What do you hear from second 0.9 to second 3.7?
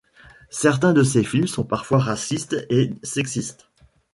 de ces films sont parfois racistes et sexistes.